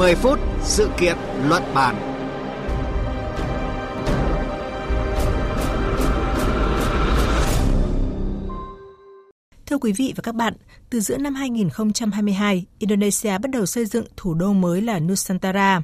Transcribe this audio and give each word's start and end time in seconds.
10 0.00 0.14
phút 0.14 0.38
sự 0.62 0.90
kiện 0.98 1.16
luận 1.48 1.62
bàn. 1.74 1.96
Thưa 9.66 9.78
quý 9.80 9.92
vị 9.92 10.12
và 10.16 10.20
các 10.22 10.34
bạn, 10.34 10.54
từ 10.90 11.00
giữa 11.00 11.16
năm 11.16 11.34
2022, 11.34 12.66
Indonesia 12.78 13.38
bắt 13.38 13.50
đầu 13.50 13.66
xây 13.66 13.86
dựng 13.86 14.04
thủ 14.16 14.34
đô 14.34 14.52
mới 14.52 14.82
là 14.82 14.98
Nusantara. 14.98 15.82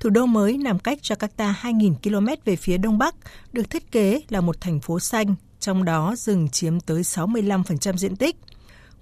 Thủ 0.00 0.10
đô 0.10 0.26
mới 0.26 0.58
nằm 0.58 0.78
cách 0.78 0.98
Jakarta 1.02 1.52
2.000 1.62 1.94
km 2.02 2.26
về 2.44 2.56
phía 2.56 2.78
đông 2.78 2.98
bắc, 2.98 3.14
được 3.52 3.70
thiết 3.70 3.92
kế 3.92 4.20
là 4.28 4.40
một 4.40 4.60
thành 4.60 4.80
phố 4.80 5.00
xanh, 5.00 5.34
trong 5.58 5.84
đó 5.84 6.14
rừng 6.16 6.48
chiếm 6.48 6.80
tới 6.80 7.02
65% 7.02 7.96
diện 7.96 8.16
tích. 8.16 8.36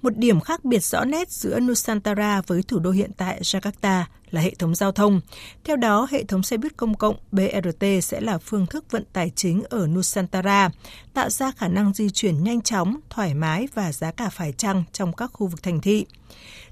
Một 0.03 0.17
điểm 0.17 0.41
khác 0.41 0.65
biệt 0.65 0.85
rõ 0.85 1.05
nét 1.05 1.31
giữa 1.31 1.61
Nusantara 1.61 2.43
với 2.47 2.63
thủ 2.63 2.79
đô 2.79 2.91
hiện 2.91 3.11
tại 3.17 3.41
Jakarta 3.43 4.05
là 4.31 4.41
hệ 4.41 4.55
thống 4.55 4.75
giao 4.75 4.93
thông. 4.93 5.21
Theo 5.65 5.77
đó, 5.77 6.07
hệ 6.11 6.25
thống 6.25 6.43
xe 6.43 6.57
buýt 6.57 6.77
công 6.77 6.95
cộng 6.95 7.17
BRT 7.33 7.85
sẽ 8.03 8.21
là 8.21 8.39
phương 8.39 8.67
thức 8.67 8.85
vận 8.91 9.05
tải 9.13 9.31
chính 9.35 9.63
ở 9.71 9.87
Nusantara, 9.87 10.71
tạo 11.15 11.31
ra 11.31 11.53
khả 11.53 11.69
năng 11.69 11.93
di 11.93 12.11
chuyển 12.11 12.45
nhanh 12.45 12.61
chóng, 12.61 13.01
thoải 13.11 13.35
mái 13.35 13.69
và 13.75 13.93
giá 13.93 14.11
cả 14.11 14.29
phải 14.29 14.53
chăng 14.53 14.85
trong 14.93 15.13
các 15.13 15.31
khu 15.33 15.47
vực 15.47 15.63
thành 15.63 15.81
thị. 15.81 16.07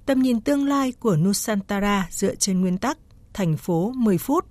Tầm 0.06 0.22
nhìn 0.22 0.40
tương 0.40 0.68
lai 0.68 0.92
của 0.92 1.16
Nusantara 1.16 2.08
dựa 2.10 2.34
trên 2.34 2.60
nguyên 2.60 2.78
tắc 2.78 2.98
thành 3.34 3.56
phố 3.56 3.92
10 3.96 4.18
phút. 4.18 4.46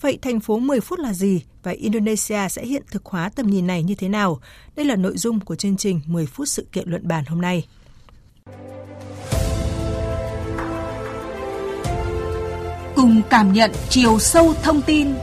Vậy 0.00 0.18
thành 0.22 0.40
phố 0.40 0.58
10 0.58 0.80
phút 0.80 0.98
là 0.98 1.12
gì 1.12 1.42
và 1.62 1.70
Indonesia 1.72 2.48
sẽ 2.48 2.64
hiện 2.64 2.82
thực 2.90 3.06
hóa 3.06 3.28
tầm 3.28 3.46
nhìn 3.46 3.66
này 3.66 3.82
như 3.82 3.94
thế 3.94 4.08
nào? 4.08 4.40
Đây 4.76 4.86
là 4.86 4.96
nội 4.96 5.16
dung 5.16 5.40
của 5.40 5.56
chương 5.56 5.76
trình 5.76 6.00
10 6.06 6.26
phút 6.26 6.48
sự 6.48 6.66
kiện 6.72 6.88
luận 6.88 7.08
bàn 7.08 7.24
hôm 7.24 7.40
nay. 7.40 7.66
Cùng 13.02 13.22
cảm 13.30 13.52
nhận 13.52 13.70
chiều 13.88 14.18
sâu 14.18 14.54
thông 14.62 14.82
tin 14.82 15.14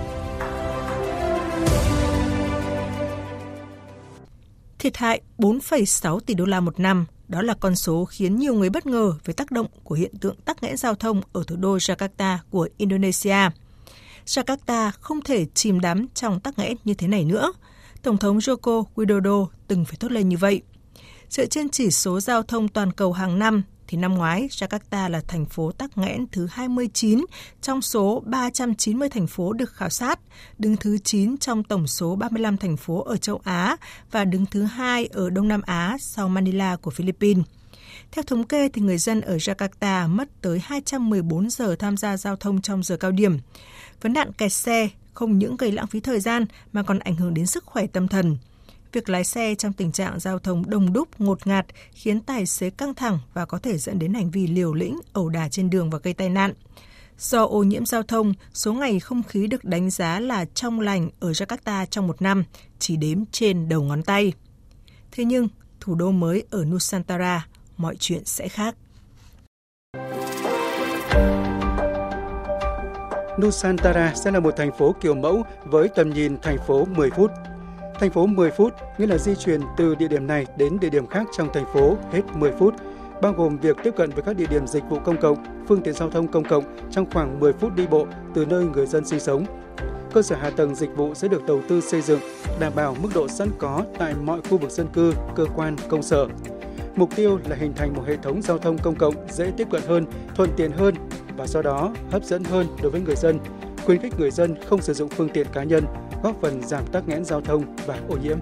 Thiệt 4.80 4.98
hại 4.98 5.22
4,6 5.38 6.20
tỷ 6.20 6.34
đô 6.34 6.46
la 6.46 6.60
một 6.60 6.80
năm, 6.80 7.06
đó 7.28 7.42
là 7.42 7.54
con 7.60 7.76
số 7.76 8.06
khiến 8.06 8.36
nhiều 8.36 8.54
người 8.54 8.70
bất 8.70 8.86
ngờ 8.86 9.14
về 9.26 9.34
tác 9.34 9.52
động 9.52 9.68
của 9.84 9.96
hiện 9.96 10.18
tượng 10.18 10.36
tắc 10.46 10.64
nghẽn 10.64 10.78
giao 10.78 10.96
thông 10.96 11.22
ở 11.34 11.44
thủ 11.48 11.56
đô 11.56 11.78
Jakarta 11.78 12.38
của 12.50 12.70
Indonesia. 12.78 13.50
Jakarta 14.26 14.92
không 15.00 15.22
thể 15.22 15.46
chìm 15.54 15.80
đắm 15.80 16.08
trong 16.14 16.40
tắc 16.40 16.60
nghẽn 16.60 16.76
như 16.84 16.94
thế 16.94 17.08
này 17.08 17.26
nữa. 17.26 17.54
Tổng 18.02 18.18
thống 18.18 18.38
Joko 18.38 18.84
Widodo 18.96 19.46
từng 19.68 19.86
phải 19.86 19.96
thốt 20.00 20.12
lên 20.12 20.30
như 20.30 20.38
vậy. 20.38 20.62
Dựa 21.30 21.46
trên 21.46 21.70
chỉ 21.70 21.92
số 21.92 22.20
giao 22.20 22.44
thông 22.44 22.68
toàn 22.68 22.92
cầu 22.92 23.14
hàng 23.14 23.40
năm, 23.40 23.64
thì 23.90 23.98
năm 23.98 24.14
ngoái 24.14 24.48
Jakarta 24.48 25.10
là 25.10 25.22
thành 25.28 25.46
phố 25.46 25.72
tắc 25.72 25.98
nghẽn 25.98 26.26
thứ 26.32 26.48
29 26.52 27.26
trong 27.62 27.82
số 27.82 28.24
390 28.26 29.10
thành 29.10 29.28
phố 29.28 29.54
được 29.54 29.74
khảo 29.74 29.90
sát, 29.90 30.20
đứng 30.58 30.78
thứ 30.78 30.98
9 30.98 31.38
trong 31.38 31.64
tổng 31.64 31.88
số 31.88 32.16
35 32.16 32.58
thành 32.58 32.78
phố 32.78 33.04
ở 33.04 33.18
châu 33.18 33.42
Á 33.44 33.76
và 34.12 34.26
đứng 34.26 34.46
thứ 34.46 34.64
hai 34.64 35.06
ở 35.06 35.30
Đông 35.30 35.48
Nam 35.48 35.62
Á 35.66 35.98
sau 36.00 36.30
Manila 36.30 36.76
của 36.76 36.92
Philippines. 36.92 37.46
Theo 38.12 38.24
thống 38.24 38.44
kê, 38.44 38.70
thì 38.70 38.82
người 38.82 38.98
dân 38.98 39.22
ở 39.22 39.38
Jakarta 39.38 40.10
mất 40.10 40.42
tới 40.42 40.60
214 40.64 41.50
giờ 41.50 41.76
tham 41.80 41.98
gia 41.98 42.18
giao 42.18 42.36
thông 42.36 42.62
trong 42.62 42.84
giờ 42.84 42.98
cao 42.98 43.12
điểm. 43.12 43.40
Vấn 44.02 44.14
nạn 44.14 44.32
kẹt 44.34 44.54
xe 44.54 44.90
không 45.14 45.38
những 45.38 45.58
gây 45.58 45.72
lãng 45.72 45.88
phí 45.88 46.00
thời 46.00 46.20
gian 46.20 46.46
mà 46.74 46.84
còn 46.84 47.00
ảnh 47.00 47.16
hưởng 47.16 47.34
đến 47.34 47.46
sức 47.46 47.66
khỏe 47.66 47.88
tâm 47.88 48.08
thần. 48.08 48.38
Việc 48.94 49.10
lái 49.10 49.24
xe 49.24 49.56
trong 49.56 49.74
tình 49.74 49.92
trạng 49.92 50.20
giao 50.20 50.40
thông 50.40 50.70
đông 50.70 50.94
đúc, 50.94 51.22
ngột 51.22 51.48
ngạt 51.48 51.66
khiến 51.92 52.22
tài 52.22 52.46
xế 52.46 52.70
căng 52.70 52.94
thẳng 52.94 53.20
và 53.34 53.46
có 53.46 53.58
thể 53.58 53.78
dẫn 53.78 54.00
đến 54.00 54.14
hành 54.14 54.32
vi 54.32 54.48
liều 54.48 54.74
lĩnh, 54.74 55.00
ẩu 55.14 55.30
đả 55.30 55.50
trên 55.50 55.70
đường 55.70 55.90
và 55.90 56.00
gây 56.04 56.14
tai 56.14 56.30
nạn. 56.30 56.54
Do 57.18 57.44
ô 57.44 57.64
nhiễm 57.64 57.86
giao 57.86 58.04
thông, 58.04 58.34
số 58.54 58.74
ngày 58.74 59.00
không 59.00 59.24
khí 59.24 59.48
được 59.48 59.64
đánh 59.64 59.90
giá 59.90 60.20
là 60.20 60.46
trong 60.46 60.80
lành 60.80 61.10
ở 61.20 61.32
Jakarta 61.32 61.86
trong 61.86 62.08
một 62.08 62.22
năm, 62.22 62.44
chỉ 62.80 62.98
đếm 62.98 63.18
trên 63.32 63.70
đầu 63.70 63.84
ngón 63.84 64.04
tay. 64.04 64.34
Thế 65.12 65.26
nhưng, 65.26 65.48
thủ 65.80 65.96
đô 65.96 66.12
mới 66.12 66.44
ở 66.50 66.66
Nusantara, 66.66 67.48
mọi 67.78 67.96
chuyện 68.00 68.26
sẽ 68.26 68.48
khác. 68.48 68.76
Nusantara 73.42 74.14
sẽ 74.16 74.32
là 74.32 74.40
một 74.40 74.54
thành 74.58 74.72
phố 74.78 74.96
kiểu 75.02 75.16
mẫu 75.16 75.44
với 75.66 75.88
tầm 75.96 76.10
nhìn 76.10 76.38
thành 76.42 76.58
phố 76.68 76.86
10 76.86 77.10
phút. 77.12 77.32
Thành 78.00 78.12
phố 78.12 78.26
10 78.26 78.52
phút 78.52 78.74
nghĩa 78.98 79.08
là 79.08 79.18
di 79.18 79.36
chuyển 79.36 79.62
từ 79.78 79.96
địa 79.96 80.08
điểm 80.08 80.28
này 80.28 80.46
đến 80.58 80.78
địa 80.80 80.90
điểm 80.90 81.08
khác 81.08 81.28
trong 81.38 81.54
thành 81.54 81.66
phố 81.74 81.98
hết 82.12 82.22
10 82.36 82.52
phút, 82.52 82.74
bao 83.22 83.34
gồm 83.34 83.58
việc 83.58 83.78
tiếp 83.84 83.94
cận 83.96 84.10
với 84.10 84.22
các 84.22 84.36
địa 84.38 84.46
điểm 84.50 84.68
dịch 84.68 84.84
vụ 84.90 85.00
công 85.00 85.18
cộng, 85.22 85.66
phương 85.68 85.82
tiện 85.82 85.94
giao 85.94 86.10
thông 86.10 86.28
công 86.28 86.44
cộng 86.44 86.64
trong 86.92 87.06
khoảng 87.12 87.40
10 87.40 87.54
phút 87.54 87.76
đi 87.76 87.88
bộ 87.88 88.08
từ 88.34 88.46
nơi 88.46 88.66
người 88.66 88.86
dân 88.86 89.06
sinh 89.06 89.20
sống. 89.20 89.46
Cơ 90.14 90.22
sở 90.22 90.36
hạ 90.36 90.50
tầng 90.50 90.76
dịch 90.76 90.90
vụ 90.96 91.14
sẽ 91.14 91.28
được 91.28 91.46
đầu 91.48 91.62
tư 91.70 91.82
xây 91.82 92.02
dựng, 92.02 92.20
đảm 92.60 92.74
bảo 92.76 92.96
mức 93.02 93.10
độ 93.16 93.28
sẵn 93.28 93.50
có 93.58 93.84
tại 93.98 94.14
mọi 94.24 94.42
khu 94.50 94.58
vực 94.58 94.72
dân 94.72 94.88
cư, 94.94 95.14
cơ 95.36 95.46
quan, 95.56 95.76
công 95.90 96.04
sở. 96.04 96.28
Mục 96.96 97.16
tiêu 97.16 97.40
là 97.50 97.56
hình 97.56 97.74
thành 97.76 97.94
một 97.94 98.04
hệ 98.08 98.18
thống 98.18 98.42
giao 98.42 98.58
thông 98.58 98.78
công 98.78 98.96
cộng 98.96 99.16
dễ 99.30 99.52
tiếp 99.58 99.68
cận 99.72 99.82
hơn, 99.88 100.06
thuận 100.36 100.50
tiện 100.58 100.72
hơn 100.72 100.96
và 101.38 101.48
do 101.48 101.62
đó 101.62 101.94
hấp 102.12 102.24
dẫn 102.24 102.44
hơn 102.44 102.68
đối 102.82 102.92
với 102.92 103.02
người 103.02 103.16
dân, 103.16 103.40
khuyến 103.90 104.02
khích 104.02 104.20
người 104.20 104.32
dân 104.32 104.56
không 104.66 104.82
sử 104.82 104.94
dụng 104.94 105.10
phương 105.10 105.30
tiện 105.30 105.48
cá 105.54 105.64
nhân 105.64 105.86
góp 106.24 106.36
phần 106.42 106.62
giảm 106.64 106.88
tắc 106.88 107.08
nghẽn 107.08 107.26
giao 107.26 107.42
thông 107.42 107.76
và 107.86 108.00
ô 108.10 108.18
nhiễm. 108.18 108.38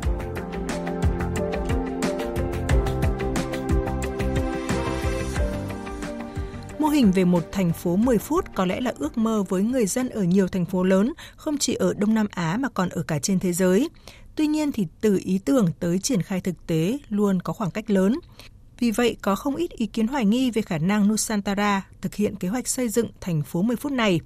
Mô 6.79 6.87
hình 6.87 7.11
về 7.11 7.25
một 7.25 7.43
thành 7.51 7.73
phố 7.73 7.95
10 7.95 8.17
phút 8.17 8.45
có 8.55 8.65
lẽ 8.65 8.81
là 8.81 8.93
ước 8.97 9.17
mơ 9.17 9.43
với 9.49 9.63
người 9.63 9.85
dân 9.85 10.09
ở 10.09 10.23
nhiều 10.23 10.47
thành 10.47 10.65
phố 10.65 10.83
lớn, 10.83 11.13
không 11.35 11.57
chỉ 11.57 11.73
ở 11.75 11.93
Đông 11.97 12.13
Nam 12.13 12.27
Á 12.31 12.57
mà 12.59 12.69
còn 12.69 12.89
ở 12.89 13.03
cả 13.03 13.19
trên 13.19 13.39
thế 13.39 13.53
giới. 13.53 13.89
Tuy 14.35 14.47
nhiên 14.47 14.71
thì 14.71 14.87
từ 15.01 15.19
ý 15.23 15.39
tưởng 15.45 15.67
tới 15.79 15.99
triển 15.99 16.21
khai 16.21 16.41
thực 16.41 16.67
tế 16.67 16.97
luôn 17.09 17.41
có 17.41 17.53
khoảng 17.53 17.71
cách 17.71 17.89
lớn. 17.89 18.19
Vì 18.79 18.91
vậy, 18.91 19.17
có 19.21 19.35
không 19.35 19.55
ít 19.55 19.71
ý 19.71 19.85
kiến 19.85 20.07
hoài 20.07 20.25
nghi 20.25 20.51
về 20.51 20.61
khả 20.61 20.77
năng 20.77 21.07
Nusantara 21.07 21.81
thực 22.01 22.15
hiện 22.15 22.35
kế 22.35 22.47
hoạch 22.47 22.67
xây 22.67 22.89
dựng 22.89 23.07
thành 23.21 23.41
phố 23.41 23.61
10 23.61 23.75
phút 23.75 23.91
này. 23.91 24.19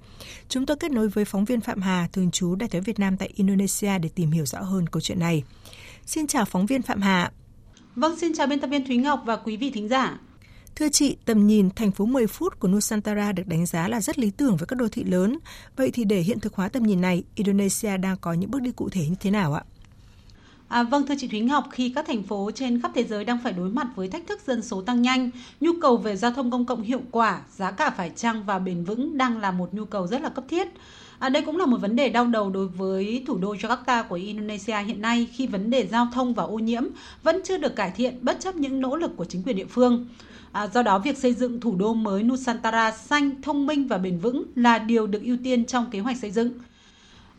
Chúng 0.48 0.66
tôi 0.66 0.76
kết 0.76 0.90
nối 0.90 1.08
với 1.08 1.24
phóng 1.24 1.44
viên 1.44 1.60
Phạm 1.60 1.80
Hà, 1.80 2.08
thường 2.12 2.30
trú 2.30 2.54
Đại 2.54 2.68
tiếng 2.68 2.82
Việt 2.82 2.98
Nam 2.98 3.16
tại 3.16 3.28
Indonesia 3.34 3.98
để 3.98 4.08
tìm 4.14 4.30
hiểu 4.30 4.46
rõ 4.46 4.60
hơn 4.60 4.86
câu 4.86 5.00
chuyện 5.00 5.18
này. 5.18 5.42
Xin 6.06 6.26
chào 6.26 6.44
phóng 6.44 6.66
viên 6.66 6.82
Phạm 6.82 7.00
Hà. 7.00 7.32
Vâng, 7.96 8.18
xin 8.20 8.32
chào 8.34 8.46
biên 8.46 8.60
tập 8.60 8.66
viên 8.66 8.86
Thúy 8.86 8.96
Ngọc 8.96 9.22
và 9.26 9.36
quý 9.36 9.56
vị 9.56 9.70
thính 9.70 9.88
giả. 9.88 10.18
Thưa 10.76 10.88
chị, 10.88 11.16
tầm 11.24 11.46
nhìn 11.46 11.70
thành 11.76 11.90
phố 11.90 12.06
10 12.06 12.26
phút 12.26 12.60
của 12.60 12.68
Nusantara 12.68 13.32
được 13.32 13.46
đánh 13.46 13.66
giá 13.66 13.88
là 13.88 14.00
rất 14.00 14.18
lý 14.18 14.30
tưởng 14.30 14.56
với 14.56 14.66
các 14.66 14.76
đô 14.76 14.88
thị 14.88 15.04
lớn. 15.04 15.38
Vậy 15.76 15.90
thì 15.90 16.04
để 16.04 16.20
hiện 16.20 16.40
thực 16.40 16.54
hóa 16.54 16.68
tầm 16.68 16.82
nhìn 16.82 17.00
này, 17.00 17.22
Indonesia 17.34 17.96
đang 17.96 18.16
có 18.16 18.32
những 18.32 18.50
bước 18.50 18.62
đi 18.62 18.72
cụ 18.72 18.88
thể 18.88 19.08
như 19.08 19.14
thế 19.20 19.30
nào 19.30 19.54
ạ? 19.54 19.62
À, 20.72 20.82
vâng 20.82 21.06
thưa 21.06 21.14
chị 21.18 21.28
Thúy 21.28 21.40
Ngọc, 21.40 21.68
khi 21.70 21.92
các 21.94 22.06
thành 22.06 22.22
phố 22.22 22.50
trên 22.54 22.80
khắp 22.80 22.90
thế 22.94 23.04
giới 23.04 23.24
đang 23.24 23.38
phải 23.44 23.52
đối 23.52 23.70
mặt 23.70 23.86
với 23.96 24.08
thách 24.08 24.26
thức 24.26 24.40
dân 24.46 24.62
số 24.62 24.82
tăng 24.82 25.02
nhanh, 25.02 25.30
nhu 25.60 25.70
cầu 25.80 25.96
về 25.96 26.16
giao 26.16 26.30
thông 26.30 26.50
công 26.50 26.66
cộng 26.66 26.82
hiệu 26.82 27.00
quả, 27.10 27.40
giá 27.56 27.70
cả 27.70 27.90
phải 27.90 28.10
chăng 28.16 28.44
và 28.44 28.58
bền 28.58 28.84
vững 28.84 29.18
đang 29.18 29.40
là 29.40 29.50
một 29.50 29.74
nhu 29.74 29.84
cầu 29.84 30.06
rất 30.06 30.22
là 30.22 30.28
cấp 30.28 30.44
thiết. 30.48 30.68
À, 31.18 31.28
đây 31.28 31.42
cũng 31.42 31.56
là 31.56 31.66
một 31.66 31.76
vấn 31.80 31.96
đề 31.96 32.08
đau 32.08 32.26
đầu 32.26 32.50
đối 32.50 32.68
với 32.68 33.24
thủ 33.26 33.38
đô 33.38 33.54
Jakarta 33.54 34.04
của 34.04 34.14
Indonesia 34.14 34.76
hiện 34.86 35.02
nay 35.02 35.28
khi 35.32 35.46
vấn 35.46 35.70
đề 35.70 35.86
giao 35.86 36.08
thông 36.12 36.34
và 36.34 36.44
ô 36.44 36.58
nhiễm 36.58 36.82
vẫn 37.22 37.40
chưa 37.44 37.58
được 37.58 37.76
cải 37.76 37.90
thiện 37.90 38.18
bất 38.22 38.40
chấp 38.40 38.56
những 38.56 38.80
nỗ 38.80 38.96
lực 38.96 39.16
của 39.16 39.24
chính 39.24 39.42
quyền 39.42 39.56
địa 39.56 39.66
phương. 39.66 40.06
À, 40.52 40.66
do 40.74 40.82
đó, 40.82 40.98
việc 40.98 41.18
xây 41.18 41.34
dựng 41.34 41.60
thủ 41.60 41.76
đô 41.76 41.94
mới 41.94 42.22
Nusantara 42.22 42.92
xanh, 42.92 43.42
thông 43.42 43.66
minh 43.66 43.88
và 43.88 43.98
bền 43.98 44.18
vững 44.18 44.44
là 44.54 44.78
điều 44.78 45.06
được 45.06 45.22
ưu 45.22 45.36
tiên 45.44 45.64
trong 45.64 45.90
kế 45.90 46.00
hoạch 46.00 46.16
xây 46.16 46.30
dựng. 46.30 46.50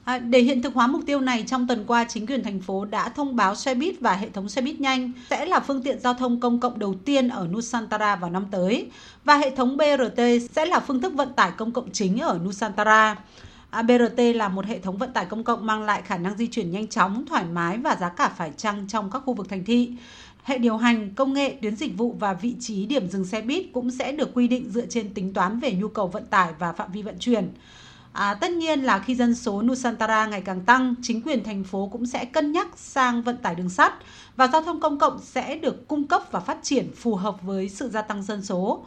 À, 0.04 0.18
để 0.20 0.40
hiện 0.40 0.62
thực 0.62 0.74
hóa 0.74 0.88
mục 0.88 1.02
tiêu 1.06 1.20
này, 1.20 1.44
trong 1.48 1.68
tuần 1.68 1.84
qua, 1.88 2.06
chính 2.10 2.28
quyền 2.28 2.44
thành 2.44 2.60
phố 2.60 2.86
đã 2.86 3.10
thông 3.10 3.36
báo 3.36 3.56
xe 3.56 3.76
buýt 3.76 4.00
và 4.00 4.16
hệ 4.16 4.30
thống 4.30 4.50
xe 4.50 4.62
buýt 4.62 4.82
nhanh 4.82 5.12
sẽ 5.30 5.46
là 5.46 5.60
phương 5.60 5.84
tiện 5.84 6.00
giao 6.00 6.14
thông 6.14 6.40
công 6.40 6.60
cộng 6.60 6.80
đầu 6.80 6.96
tiên 7.06 7.28
ở 7.28 7.48
Nusantara 7.48 8.16
vào 8.16 8.30
năm 8.30 8.46
tới. 8.52 8.88
Và 9.24 9.38
hệ 9.38 9.56
thống 9.56 9.78
BRT 9.78 10.22
sẽ 10.52 10.66
là 10.66 10.80
phương 10.80 11.02
thức 11.02 11.14
vận 11.14 11.34
tải 11.34 11.52
công 11.58 11.72
cộng 11.72 11.92
chính 11.92 12.20
ở 12.20 12.40
Nusantara. 12.44 13.16
À, 13.70 13.82
BRT 13.82 14.20
là 14.36 14.48
một 14.48 14.66
hệ 14.66 14.80
thống 14.80 14.98
vận 14.98 15.14
tải 15.14 15.26
công 15.26 15.44
cộng 15.44 15.66
mang 15.66 15.84
lại 15.84 16.02
khả 16.06 16.18
năng 16.18 16.38
di 16.38 16.48
chuyển 16.48 16.72
nhanh 16.72 16.88
chóng, 16.88 17.26
thoải 17.26 17.46
mái 17.46 17.78
và 17.78 17.96
giá 17.96 18.10
cả 18.10 18.30
phải 18.38 18.52
chăng 18.58 18.88
trong 18.88 19.12
các 19.12 19.22
khu 19.26 19.34
vực 19.34 19.50
thành 19.50 19.66
thị. 19.66 19.92
Hệ 20.44 20.58
điều 20.58 20.78
hành, 20.78 21.16
công 21.16 21.34
nghệ, 21.34 21.58
tuyến 21.62 21.76
dịch 21.76 21.98
vụ 21.98 22.16
và 22.20 22.34
vị 22.34 22.56
trí 22.60 22.86
điểm 22.86 23.10
dừng 23.10 23.26
xe 23.26 23.42
buýt 23.42 23.66
cũng 23.74 23.92
sẽ 23.92 24.12
được 24.12 24.30
quy 24.34 24.48
định 24.48 24.70
dựa 24.70 24.86
trên 24.86 25.14
tính 25.14 25.34
toán 25.34 25.60
về 25.60 25.72
nhu 25.72 25.88
cầu 25.88 26.08
vận 26.08 26.26
tải 26.26 26.54
và 26.60 26.74
phạm 26.74 26.92
vi 26.92 27.02
vận 27.02 27.20
chuyển. 27.20 27.50
À, 28.14 28.34
tất 28.34 28.52
nhiên 28.52 28.80
là 28.80 29.00
khi 29.00 29.16
dân 29.16 29.36
số 29.36 29.62
Nusantara 29.62 30.26
ngày 30.26 30.42
càng 30.42 30.62
tăng, 30.62 30.96
chính 31.02 31.22
quyền 31.22 31.44
thành 31.44 31.64
phố 31.64 31.90
cũng 31.92 32.06
sẽ 32.06 32.26
cân 32.26 32.52
nhắc 32.52 32.68
sang 32.76 33.22
vận 33.22 33.38
tải 33.38 33.56
đường 33.56 33.70
sắt 33.70 33.94
và 34.36 34.48
giao 34.48 34.62
thông 34.62 34.80
công 34.80 35.00
cộng 35.00 35.20
sẽ 35.24 35.56
được 35.56 35.88
cung 35.88 36.08
cấp 36.08 36.22
và 36.32 36.40
phát 36.40 36.58
triển 36.64 36.92
phù 36.96 37.16
hợp 37.16 37.42
với 37.42 37.70
sự 37.70 37.90
gia 37.90 38.02
tăng 38.02 38.24
dân 38.24 38.44
số. 38.44 38.86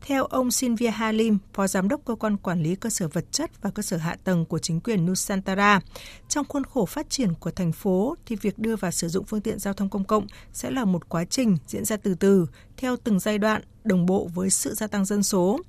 Theo 0.00 0.24
ông 0.24 0.50
Sinvia 0.50 0.90
Halim, 0.90 1.38
Phó 1.52 1.66
Giám 1.66 1.88
đốc 1.88 2.00
Cơ 2.04 2.14
quan 2.14 2.36
Quản 2.36 2.62
lý 2.62 2.74
Cơ 2.74 2.90
sở 2.90 3.08
Vật 3.08 3.24
chất 3.32 3.62
và 3.62 3.70
Cơ 3.70 3.82
sở 3.82 3.96
Hạ 3.96 4.16
tầng 4.24 4.44
của 4.44 4.58
chính 4.58 4.80
quyền 4.80 5.06
Nusantara, 5.06 5.80
trong 6.28 6.46
khuôn 6.48 6.64
khổ 6.64 6.86
phát 6.86 7.10
triển 7.10 7.34
của 7.34 7.50
thành 7.50 7.72
phố 7.72 8.16
thì 8.26 8.36
việc 8.36 8.58
đưa 8.58 8.76
vào 8.76 8.90
sử 8.90 9.08
dụng 9.08 9.24
phương 9.24 9.40
tiện 9.40 9.58
giao 9.58 9.74
thông 9.74 9.88
công 9.88 10.04
cộng 10.04 10.26
sẽ 10.52 10.70
là 10.70 10.84
một 10.84 11.08
quá 11.08 11.24
trình 11.24 11.56
diễn 11.66 11.84
ra 11.84 11.96
từ 11.96 12.14
từ, 12.14 12.46
theo 12.76 12.96
từng 12.96 13.20
giai 13.20 13.38
đoạn, 13.38 13.62
đồng 13.84 14.06
bộ 14.06 14.28
với 14.34 14.50
sự 14.50 14.74
gia 14.74 14.86
tăng 14.86 15.04
dân 15.04 15.22
số. 15.22 15.60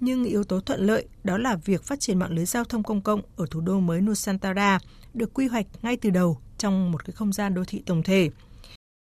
Nhưng 0.00 0.24
yếu 0.24 0.44
tố 0.44 0.60
thuận 0.60 0.80
lợi 0.80 1.06
đó 1.24 1.38
là 1.38 1.56
việc 1.56 1.82
phát 1.82 2.00
triển 2.00 2.18
mạng 2.18 2.32
lưới 2.32 2.44
giao 2.44 2.64
thông 2.64 2.82
công 2.82 3.00
cộng 3.00 3.20
ở 3.36 3.46
thủ 3.50 3.60
đô 3.60 3.80
mới 3.80 4.00
Nusantara 4.00 4.78
được 5.14 5.34
quy 5.34 5.46
hoạch 5.46 5.66
ngay 5.82 5.96
từ 5.96 6.10
đầu 6.10 6.38
trong 6.58 6.92
một 6.92 7.04
cái 7.04 7.12
không 7.12 7.32
gian 7.32 7.54
đô 7.54 7.64
thị 7.64 7.82
tổng 7.86 8.02
thể. 8.02 8.30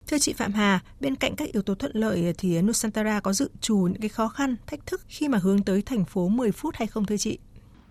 Thưa 0.06 0.18
chị 0.18 0.32
Phạm 0.32 0.52
Hà, 0.52 0.80
bên 1.00 1.16
cạnh 1.16 1.36
các 1.36 1.52
yếu 1.52 1.62
tố 1.62 1.74
thuận 1.74 1.92
lợi 1.96 2.34
thì 2.38 2.62
Nusantara 2.62 3.20
có 3.20 3.32
dự 3.32 3.50
trù 3.60 3.76
những 3.76 4.00
cái 4.00 4.08
khó 4.08 4.28
khăn, 4.28 4.56
thách 4.66 4.86
thức 4.86 5.00
khi 5.08 5.28
mà 5.28 5.38
hướng 5.38 5.64
tới 5.64 5.82
thành 5.82 6.04
phố 6.04 6.28
10 6.28 6.52
phút 6.52 6.74
hay 6.74 6.86
không 6.86 7.04
thưa 7.04 7.16
chị? 7.16 7.38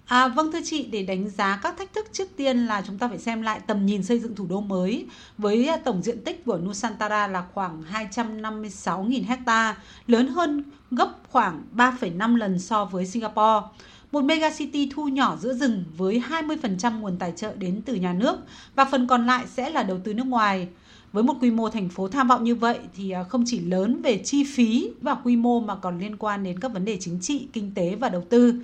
À, 0.06 0.28
vâng 0.28 0.52
thưa 0.52 0.60
chị, 0.66 0.86
để 0.86 1.04
đánh 1.04 1.30
giá 1.30 1.60
các 1.64 1.78
thách 1.78 1.94
thức 1.94 2.06
trước 2.12 2.28
tiên 2.36 2.66
là 2.66 2.84
chúng 2.88 2.98
ta 2.98 3.08
phải 3.08 3.20
xem 3.20 3.42
lại 3.42 3.60
tầm 3.68 3.86
nhìn 3.86 4.04
xây 4.04 4.20
dựng 4.20 4.36
thủ 4.36 4.46
đô 4.50 4.62
mới 4.62 5.06
với 5.38 5.68
à, 5.68 5.78
tổng 5.78 6.02
diện 6.02 6.24
tích 6.24 6.46
của 6.46 6.58
Nusantara 6.58 7.28
là 7.28 7.46
khoảng 7.54 7.84
256.000 7.92 9.26
hecta, 9.26 9.78
lớn 10.08 10.28
hơn 10.28 10.64
gấp 10.92 11.10
khoảng 11.30 11.64
3,5 11.76 12.36
lần 12.36 12.60
so 12.60 12.86
với 12.86 13.06
Singapore. 13.06 13.68
Một 14.12 14.24
megacity 14.24 14.90
thu 14.94 15.08
nhỏ 15.08 15.38
giữa 15.42 15.54
rừng 15.54 15.84
với 15.98 16.24
20% 16.30 17.00
nguồn 17.00 17.18
tài 17.18 17.34
trợ 17.36 17.56
đến 17.56 17.82
từ 17.86 17.96
nhà 17.96 18.14
nước 18.14 18.38
và 18.76 18.86
phần 18.86 19.08
còn 19.08 19.28
lại 19.28 19.46
sẽ 19.48 19.70
là 19.70 19.84
đầu 19.84 20.00
tư 20.04 20.14
nước 20.14 20.28
ngoài. 20.28 20.68
Với 21.14 21.24
một 21.24 21.34
quy 21.42 21.52
mô 21.52 21.70
thành 21.70 21.90
phố 21.90 22.08
tham 22.08 22.28
vọng 22.28 22.44
như 22.44 22.56
vậy 22.56 22.80
thì 22.96 23.12
à, 23.12 23.24
không 23.24 23.44
chỉ 23.48 23.60
lớn 23.60 24.02
về 24.02 24.18
chi 24.18 24.44
phí 24.44 24.90
và 25.02 25.16
quy 25.16 25.36
mô 25.36 25.60
mà 25.60 25.76
còn 25.76 26.00
liên 26.00 26.18
quan 26.18 26.44
đến 26.44 26.60
các 26.60 26.74
vấn 26.74 26.86
đề 26.86 26.98
chính 27.00 27.20
trị, 27.22 27.48
kinh 27.54 27.72
tế 27.76 27.96
và 27.96 28.10
đầu 28.10 28.24
tư. 28.30 28.56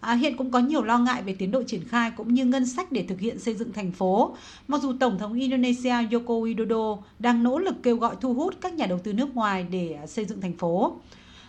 À, 0.00 0.14
hiện 0.14 0.36
cũng 0.36 0.50
có 0.50 0.58
nhiều 0.58 0.82
lo 0.82 0.98
ngại 0.98 1.22
về 1.22 1.32
tiến 1.38 1.50
độ 1.50 1.62
triển 1.62 1.88
khai 1.88 2.10
cũng 2.10 2.34
như 2.34 2.44
ngân 2.44 2.66
sách 2.66 2.92
để 2.92 3.04
thực 3.08 3.20
hiện 3.20 3.38
xây 3.38 3.54
dựng 3.54 3.72
thành 3.72 3.92
phố. 3.92 4.36
Mặc 4.68 4.82
dù 4.82 4.92
Tổng 5.00 5.18
thống 5.18 5.32
Indonesia 5.32 5.90
Joko 5.90 6.42
Widodo 6.42 6.98
đang 7.18 7.42
nỗ 7.42 7.58
lực 7.58 7.74
kêu 7.82 7.96
gọi 7.96 8.16
thu 8.20 8.34
hút 8.34 8.54
các 8.60 8.74
nhà 8.74 8.86
đầu 8.86 8.98
tư 8.98 9.12
nước 9.12 9.34
ngoài 9.34 9.66
để 9.70 9.92
à, 10.02 10.06
xây 10.06 10.24
dựng 10.24 10.40
thành 10.40 10.56
phố. 10.56 10.96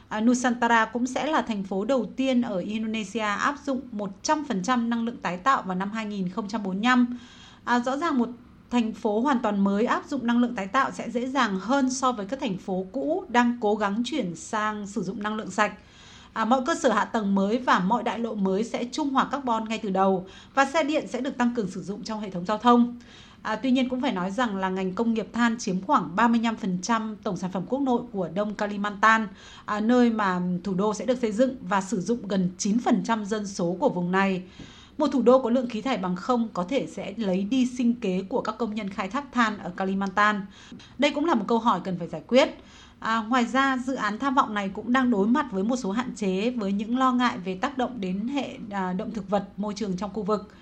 À, 0.08 0.22
Nusantara 0.22 0.86
cũng 0.86 1.08
sẽ 1.08 1.28
là 1.28 1.42
thành 1.42 1.64
phố 1.64 1.86
đầu 1.86 2.06
tiên 2.16 2.42
ở 2.42 2.58
Indonesia 2.58 3.20
áp 3.20 3.56
dụng 3.66 3.82
100% 4.24 4.90
năng 4.90 5.06
lượng 5.06 5.18
tái 5.22 5.38
tạo 5.38 5.62
vào 5.62 5.76
năm 5.76 5.92
2045. 5.92 7.18
À, 7.64 7.80
rõ 7.80 7.98
ràng 7.98 8.18
một 8.18 8.30
thành 8.70 8.94
phố 8.94 9.20
hoàn 9.20 9.40
toàn 9.40 9.64
mới 9.64 9.86
áp 9.86 10.06
dụng 10.08 10.28
năng 10.28 10.40
lượng 10.40 10.56
tái 10.56 10.68
tạo 10.68 10.92
sẽ 10.92 11.10
dễ 11.10 11.28
dàng 11.28 11.60
hơn 11.60 11.92
so 11.92 12.12
với 12.12 12.26
các 12.26 12.40
thành 12.40 12.58
phố 12.58 12.86
cũ 12.92 13.24
đang 13.30 13.58
cố 13.62 13.76
gắng 13.76 14.04
chuyển 14.06 14.36
sang 14.36 14.88
sử 14.88 15.04
dụng 15.04 15.24
năng 15.24 15.36
lượng 15.36 15.52
sạch. 15.52 15.74
À, 16.34 16.46
mọi 16.46 16.62
cơ 16.66 16.76
sở 16.76 16.92
hạ 16.92 17.06
tầng 17.06 17.36
mới 17.36 17.58
và 17.58 17.80
mọi 17.80 18.04
đại 18.04 18.20
lộ 18.20 18.36
mới 18.36 18.64
sẽ 18.64 18.86
trung 18.92 19.10
hòa 19.10 19.28
carbon 19.32 19.70
ngay 19.70 19.80
từ 19.84 19.90
đầu 19.90 20.28
và 20.54 20.66
xe 20.66 20.84
điện 20.84 21.08
sẽ 21.08 21.22
được 21.22 21.38
tăng 21.38 21.56
cường 21.56 21.72
sử 21.72 21.84
dụng 21.84 22.04
trong 22.04 22.20
hệ 22.20 22.30
thống 22.30 22.46
giao 22.46 22.58
thông. 22.58 22.98
À, 23.42 23.56
tuy 23.56 23.72
nhiên 23.72 23.90
cũng 23.90 24.02
phải 24.02 24.12
nói 24.12 24.32
rằng 24.32 24.58
là 24.58 24.70
ngành 24.70 24.94
công 24.94 25.14
nghiệp 25.14 25.28
than 25.34 25.58
chiếm 25.58 25.82
khoảng 25.82 26.16
35% 26.16 27.16
tổng 27.24 27.38
sản 27.38 27.52
phẩm 27.52 27.64
quốc 27.70 27.80
nội 27.80 28.02
của 28.12 28.30
Đông 28.34 28.56
Kalimantan, 28.56 29.28
à, 29.66 29.80
nơi 29.80 30.10
mà 30.10 30.42
thủ 30.64 30.74
đô 30.74 30.94
sẽ 30.94 31.06
được 31.06 31.18
xây 31.22 31.32
dựng 31.32 31.56
và 31.62 31.82
sử 31.82 32.02
dụng 32.02 32.28
gần 32.28 32.50
9% 32.58 33.26
dân 33.26 33.48
số 33.48 33.78
của 33.80 33.90
vùng 33.90 34.12
này. 34.12 34.44
Một 34.98 35.08
thủ 35.08 35.22
đô 35.22 35.42
có 35.42 35.50
lượng 35.50 35.70
khí 35.70 35.82
thải 35.82 35.98
bằng 35.98 36.16
không 36.16 36.50
có 36.54 36.64
thể 36.64 36.88
sẽ 36.88 37.14
lấy 37.18 37.44
đi 37.44 37.68
sinh 37.78 37.94
kế 37.94 38.24
của 38.30 38.42
các 38.42 38.56
công 38.58 38.76
nhân 38.76 38.90
khai 38.90 39.08
thác 39.08 39.32
than 39.32 39.58
ở 39.58 39.72
Kalimantan. 39.78 40.46
Đây 40.98 41.12
cũng 41.12 41.26
là 41.26 41.36
một 41.36 41.46
câu 41.48 41.60
hỏi 41.60 41.80
cần 41.84 42.00
phải 42.00 42.08
giải 42.08 42.22
quyết. 42.28 42.50
À, 43.02 43.24
ngoài 43.30 43.46
ra, 43.46 43.78
dự 43.78 43.94
án 43.94 44.20
tham 44.20 44.36
vọng 44.36 44.54
này 44.54 44.70
cũng 44.70 44.94
đang 44.94 45.12
đối 45.12 45.28
mặt 45.28 45.46
với 45.52 45.64
một 45.64 45.76
số 45.76 45.92
hạn 45.92 46.16
chế 46.16 46.50
với 46.50 46.72
những 46.72 46.98
lo 46.98 47.12
ngại 47.12 47.38
về 47.46 47.56
tác 47.56 47.78
động 47.78 48.02
đến 48.02 48.28
hệ 48.28 48.58
à, 48.70 48.94
động 48.94 49.12
thực 49.12 49.30
vật 49.30 49.44
môi 49.58 49.74
trường 49.74 49.98
trong 49.98 50.14
khu 50.14 50.24
vực. 50.24 50.54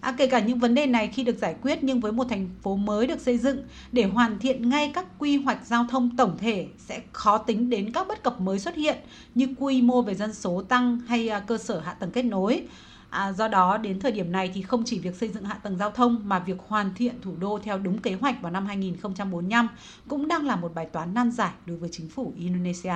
À, 0.00 0.14
kể 0.18 0.26
cả 0.26 0.40
những 0.40 0.58
vấn 0.58 0.74
đề 0.74 0.86
này 0.86 1.08
khi 1.08 1.24
được 1.24 1.38
giải 1.38 1.54
quyết 1.62 1.84
nhưng 1.84 2.00
với 2.00 2.12
một 2.12 2.24
thành 2.28 2.48
phố 2.62 2.76
mới 2.76 3.06
được 3.06 3.20
xây 3.20 3.38
dựng 3.38 3.58
để 3.92 4.04
hoàn 4.04 4.38
thiện 4.38 4.68
ngay 4.68 4.90
các 4.94 5.06
quy 5.18 5.36
hoạch 5.36 5.66
giao 5.66 5.86
thông 5.90 6.16
tổng 6.16 6.36
thể 6.38 6.66
sẽ 6.78 7.00
khó 7.12 7.38
tính 7.38 7.70
đến 7.70 7.92
các 7.92 8.08
bất 8.08 8.22
cập 8.22 8.40
mới 8.40 8.58
xuất 8.58 8.74
hiện 8.76 8.98
như 9.34 9.46
quy 9.58 9.82
mô 9.82 10.02
về 10.02 10.14
dân 10.14 10.34
số 10.34 10.62
tăng 10.62 11.00
hay 11.06 11.28
à, 11.28 11.40
cơ 11.40 11.58
sở 11.58 11.80
hạ 11.80 11.92
tầng 11.92 12.10
kết 12.10 12.22
nối. 12.22 12.66
À, 13.12 13.32
do 13.32 13.48
đó 13.48 13.78
đến 13.78 14.00
thời 14.00 14.12
điểm 14.12 14.32
này 14.32 14.50
thì 14.54 14.62
không 14.62 14.82
chỉ 14.86 14.98
việc 14.98 15.16
xây 15.16 15.28
dựng 15.28 15.44
hạ 15.44 15.54
tầng 15.54 15.78
giao 15.78 15.90
thông 15.90 16.20
mà 16.24 16.38
việc 16.38 16.56
hoàn 16.66 16.94
thiện 16.94 17.20
thủ 17.22 17.32
đô 17.40 17.58
theo 17.62 17.78
đúng 17.78 17.98
kế 17.98 18.14
hoạch 18.14 18.42
vào 18.42 18.52
năm 18.52 18.66
2045 18.66 19.68
cũng 20.08 20.28
đang 20.28 20.46
là 20.46 20.56
một 20.56 20.74
bài 20.74 20.86
toán 20.86 21.14
nan 21.14 21.30
giải 21.30 21.52
đối 21.66 21.76
với 21.76 21.88
chính 21.92 22.08
phủ 22.08 22.32
Indonesia. 22.36 22.94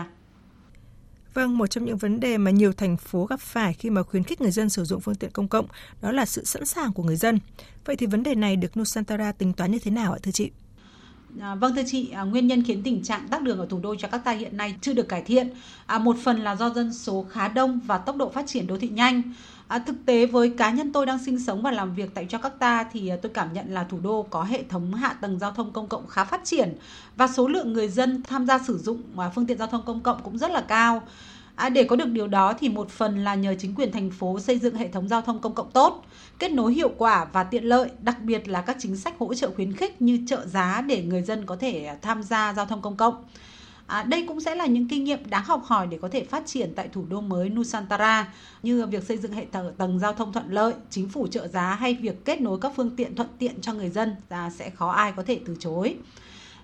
Vâng, 1.35 1.59
một 1.59 1.67
trong 1.67 1.85
những 1.85 1.97
vấn 1.97 2.21
đề 2.21 2.39
mà 2.39 2.51
nhiều 2.51 2.73
thành 2.73 2.97
phố 2.97 3.27
gặp 3.27 3.41
phải 3.41 3.75
khi 3.75 3.91
mà 3.91 4.03
khuyến 4.03 4.25
khích 4.25 4.41
người 4.41 4.51
dân 4.51 4.69
sử 4.69 4.85
dụng 4.85 5.01
phương 5.01 5.15
tiện 5.15 5.31
công 5.31 5.49
cộng 5.49 5.67
đó 6.03 6.13
là 6.13 6.27
sự 6.27 6.45
sẵn 6.45 6.67
sàng 6.67 6.93
của 6.93 7.03
người 7.03 7.17
dân. 7.17 7.39
Vậy 7.85 7.97
thì 7.97 8.07
vấn 8.07 8.23
đề 8.23 8.35
này 8.35 8.57
được 8.57 8.77
Nusantara 8.77 9.33
tính 9.33 9.53
toán 9.53 9.71
như 9.71 9.79
thế 9.79 9.91
nào 9.91 10.13
ạ 10.13 10.19
thưa 10.23 10.33
chị? 10.33 10.51
À, 11.41 11.55
vâng 11.55 11.75
thưa 11.75 11.83
chị, 11.87 12.11
à, 12.11 12.23
nguyên 12.23 12.47
nhân 12.47 12.63
khiến 12.63 12.83
tình 12.83 13.03
trạng 13.03 13.29
tắc 13.29 13.43
đường 13.43 13.59
ở 13.59 13.67
thủ 13.71 13.81
đô 13.83 13.95
Jakarta 13.95 14.37
hiện 14.37 14.57
nay 14.57 14.75
chưa 14.81 14.93
được 14.93 15.09
cải 15.09 15.23
thiện. 15.23 15.49
À, 15.87 15.99
một 15.99 16.17
phần 16.25 16.41
là 16.41 16.57
do 16.57 16.71
dân 16.71 16.93
số 16.93 17.27
khá 17.31 17.49
đông 17.49 17.81
và 17.87 17.99
tốc 17.99 18.17
độ 18.17 18.29
phát 18.31 18.47
triển 18.47 18.67
đô 18.67 18.79
thị 18.79 18.89
nhanh. 18.89 19.23
À, 19.69 19.79
thực 19.79 19.97
tế 20.07 20.27
với 20.27 20.51
cá 20.59 20.71
nhân 20.71 20.93
tôi 20.93 21.07
đang 21.07 21.19
sinh 21.25 21.39
sống 21.39 21.63
và 21.63 21.71
làm 21.71 21.95
việc 21.95 22.11
tại 22.15 22.27
Jakarta 22.27 22.85
thì 22.93 23.09
à, 23.09 23.17
tôi 23.23 23.33
cảm 23.35 23.53
nhận 23.53 23.75
là 23.75 23.85
thủ 23.85 23.99
đô 24.03 24.23
có 24.23 24.45
hệ 24.45 24.63
thống 24.69 24.95
hạ 24.95 25.13
tầng 25.21 25.39
giao 25.39 25.53
thông 25.53 25.73
công 25.73 25.89
cộng 25.89 26.07
khá 26.07 26.25
phát 26.25 26.45
triển 26.45 26.75
và 27.17 27.29
số 27.29 27.49
lượng 27.49 27.73
người 27.73 27.89
dân 27.89 28.23
tham 28.23 28.47
gia 28.47 28.59
sử 28.59 28.79
dụng 28.79 29.03
à, 29.17 29.31
phương 29.35 29.47
tiện 29.47 29.59
giao 29.59 29.69
thông 29.69 29.83
công 29.87 30.01
cộng 30.01 30.23
cũng 30.23 30.39
rất 30.39 30.51
là 30.51 30.61
cao. 30.61 31.03
À, 31.57 31.69
để 31.69 31.85
có 31.85 31.97
được 31.97 32.09
điều 32.09 32.27
đó 32.27 32.55
thì 32.59 32.69
một 32.69 32.91
phần 32.91 33.25
là 33.25 33.35
nhờ 33.35 33.55
chính 33.59 33.75
quyền 33.75 33.93
thành 33.93 34.11
phố 34.11 34.41
xây 34.41 34.59
dựng 34.59 34.75
hệ 34.75 34.89
thống 34.89 35.09
giao 35.09 35.23
thông 35.23 35.39
công 35.39 35.55
cộng 35.55 35.71
tốt, 35.71 36.05
kết 36.39 36.53
nối 36.53 36.75
hiệu 36.75 36.91
quả 36.99 37.27
và 37.33 37.45
tiện 37.45 37.65
lợi, 37.65 37.91
đặc 38.01 38.23
biệt 38.23 38.49
là 38.49 38.61
các 38.61 38.77
chính 38.81 38.97
sách 38.97 39.19
hỗ 39.19 39.35
trợ 39.35 39.51
khuyến 39.57 39.73
khích 39.73 40.03
như 40.03 40.21
trợ 40.27 40.47
giá 40.47 40.81
để 40.81 41.03
người 41.03 41.23
dân 41.23 41.47
có 41.47 41.57
thể 41.57 41.91
tham 42.03 42.23
gia 42.23 42.55
giao 42.55 42.67
thông 42.67 42.83
công 42.83 42.97
cộng. 42.97 43.25
À, 43.87 44.03
đây 44.03 44.25
cũng 44.29 44.41
sẽ 44.41 44.55
là 44.55 44.67
những 44.67 44.89
kinh 44.89 45.05
nghiệm 45.05 45.31
đáng 45.31 45.45
học 45.45 45.63
hỏi 45.65 45.87
để 45.87 45.99
có 46.03 46.09
thể 46.09 46.25
phát 46.25 46.47
triển 46.47 46.73
tại 46.77 46.89
thủ 46.89 47.05
đô 47.09 47.21
mới 47.21 47.49
Nusantara 47.49 48.33
như 48.63 48.87
việc 48.87 49.05
xây 49.05 49.17
dựng 49.17 49.33
hệ 49.33 49.47
tầng 49.79 49.99
giao 49.99 50.13
thông 50.13 50.33
thuận 50.33 50.53
lợi, 50.53 50.75
chính 50.91 51.09
phủ 51.09 51.27
trợ 51.27 51.49
giá 51.49 51.75
hay 51.75 51.95
việc 51.95 52.25
kết 52.25 52.41
nối 52.41 52.59
các 52.61 52.73
phương 52.77 52.97
tiện 52.97 53.15
thuận 53.15 53.29
tiện 53.39 53.61
cho 53.61 53.73
người 53.73 53.91
dân 53.91 54.15
à, 54.29 54.51
sẽ 54.51 54.71
khó 54.71 54.91
ai 54.91 55.13
có 55.17 55.23
thể 55.23 55.41
từ 55.47 55.57
chối. 55.61 55.97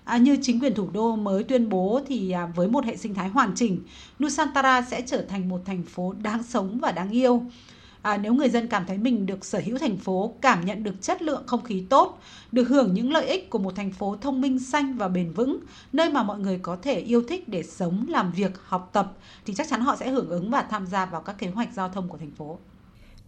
À, 0.03 0.17
như 0.17 0.37
chính 0.41 0.59
quyền 0.59 0.75
thủ 0.75 0.89
đô 0.93 1.15
mới 1.15 1.43
tuyên 1.43 1.69
bố 1.69 2.01
thì 2.07 2.31
à, 2.31 2.45
với 2.45 2.67
một 2.67 2.85
hệ 2.85 2.97
sinh 2.97 3.13
thái 3.13 3.29
hoàn 3.29 3.51
chỉnh, 3.55 3.83
Nusantara 4.23 4.81
sẽ 4.81 5.01
trở 5.01 5.21
thành 5.21 5.49
một 5.49 5.61
thành 5.65 5.83
phố 5.83 6.13
đáng 6.13 6.43
sống 6.43 6.79
và 6.81 6.91
đáng 6.91 7.09
yêu 7.09 7.43
à, 8.03 8.17
nếu 8.17 8.33
người 8.33 8.49
dân 8.49 8.67
cảm 8.67 8.85
thấy 8.85 8.97
mình 8.97 9.25
được 9.25 9.45
sở 9.45 9.61
hữu 9.65 9.77
thành 9.77 9.97
phố, 9.97 10.33
cảm 10.41 10.65
nhận 10.65 10.83
được 10.83 11.01
chất 11.01 11.21
lượng 11.21 11.43
không 11.47 11.63
khí 11.63 11.83
tốt, 11.89 12.19
được 12.51 12.63
hưởng 12.69 12.93
những 12.93 13.11
lợi 13.11 13.25
ích 13.25 13.49
của 13.49 13.59
một 13.59 13.75
thành 13.75 13.91
phố 13.91 14.17
thông 14.21 14.41
minh 14.41 14.59
xanh 14.59 14.97
và 14.97 15.07
bền 15.07 15.31
vững, 15.31 15.59
nơi 15.93 16.09
mà 16.09 16.23
mọi 16.23 16.39
người 16.39 16.59
có 16.61 16.77
thể 16.81 16.99
yêu 16.99 17.23
thích 17.27 17.49
để 17.49 17.63
sống, 17.63 18.05
làm 18.09 18.31
việc, 18.31 18.51
học 18.63 18.89
tập, 18.93 19.13
thì 19.45 19.53
chắc 19.53 19.69
chắn 19.69 19.81
họ 19.81 19.95
sẽ 19.95 20.09
hưởng 20.09 20.29
ứng 20.29 20.49
và 20.49 20.61
tham 20.61 20.87
gia 20.87 21.05
vào 21.05 21.21
các 21.21 21.37
kế 21.37 21.47
hoạch 21.47 21.73
giao 21.73 21.89
thông 21.89 22.09
của 22.09 22.17
thành 22.17 22.31
phố. 22.31 22.59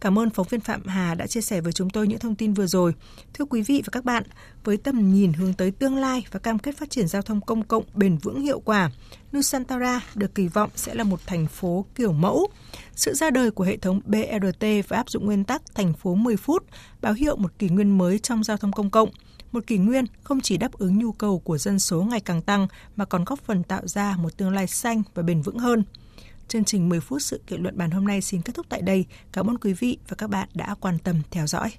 Cảm 0.01 0.19
ơn 0.19 0.29
phóng 0.29 0.47
viên 0.49 0.61
Phạm 0.61 0.87
Hà 0.87 1.15
đã 1.15 1.27
chia 1.27 1.41
sẻ 1.41 1.61
với 1.61 1.73
chúng 1.73 1.89
tôi 1.89 2.07
những 2.07 2.19
thông 2.19 2.35
tin 2.35 2.53
vừa 2.53 2.67
rồi. 2.67 2.93
Thưa 3.33 3.45
quý 3.45 3.61
vị 3.61 3.81
và 3.85 3.89
các 3.91 4.05
bạn, 4.05 4.23
với 4.63 4.77
tầm 4.77 5.13
nhìn 5.13 5.33
hướng 5.33 5.53
tới 5.53 5.71
tương 5.71 5.97
lai 5.97 6.25
và 6.31 6.39
cam 6.39 6.59
kết 6.59 6.77
phát 6.77 6.89
triển 6.89 7.07
giao 7.07 7.21
thông 7.21 7.41
công 7.41 7.63
cộng 7.63 7.83
bền 7.93 8.17
vững 8.17 8.41
hiệu 8.41 8.59
quả, 8.59 8.91
Nusantara 9.33 10.01
được 10.15 10.35
kỳ 10.35 10.47
vọng 10.47 10.69
sẽ 10.75 10.93
là 10.93 11.03
một 11.03 11.19
thành 11.25 11.47
phố 11.47 11.85
kiểu 11.95 12.11
mẫu. 12.11 12.47
Sự 12.95 13.13
ra 13.13 13.29
đời 13.29 13.51
của 13.51 13.63
hệ 13.63 13.77
thống 13.77 14.01
BRT 14.05 14.65
và 14.87 14.97
áp 14.97 15.09
dụng 15.09 15.25
nguyên 15.25 15.43
tắc 15.43 15.61
thành 15.75 15.93
phố 15.93 16.15
10 16.15 16.37
phút 16.37 16.65
báo 17.01 17.13
hiệu 17.13 17.35
một 17.35 17.59
kỷ 17.59 17.69
nguyên 17.69 17.97
mới 17.97 18.19
trong 18.19 18.43
giao 18.43 18.57
thông 18.57 18.71
công 18.71 18.89
cộng. 18.89 19.09
Một 19.51 19.67
kỷ 19.67 19.77
nguyên 19.77 20.05
không 20.23 20.41
chỉ 20.41 20.57
đáp 20.57 20.73
ứng 20.73 20.99
nhu 20.99 21.11
cầu 21.11 21.39
của 21.39 21.57
dân 21.57 21.79
số 21.79 22.03
ngày 22.03 22.19
càng 22.19 22.41
tăng 22.41 22.67
mà 22.95 23.05
còn 23.05 23.23
góp 23.23 23.39
phần 23.39 23.63
tạo 23.63 23.87
ra 23.87 24.15
một 24.17 24.37
tương 24.37 24.53
lai 24.53 24.67
xanh 24.67 25.03
và 25.13 25.23
bền 25.23 25.41
vững 25.41 25.59
hơn. 25.59 25.83
Chương 26.47 26.63
trình 26.63 26.89
10 26.89 26.99
phút 26.99 27.21
sự 27.21 27.41
kiện 27.47 27.61
luận 27.61 27.77
bàn 27.77 27.91
hôm 27.91 28.07
nay 28.07 28.21
xin 28.21 28.41
kết 28.41 28.53
thúc 28.55 28.65
tại 28.69 28.81
đây. 28.81 29.05
Cảm 29.31 29.49
ơn 29.49 29.57
quý 29.57 29.73
vị 29.73 29.97
và 30.07 30.15
các 30.15 30.29
bạn 30.29 30.49
đã 30.53 30.75
quan 30.79 30.99
tâm 30.99 31.15
theo 31.31 31.47
dõi. 31.47 31.71